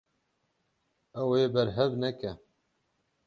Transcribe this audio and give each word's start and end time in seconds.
Ew 1.21 1.29
ê 1.41 1.43
berhev 1.53 1.91
neke. 2.01 2.31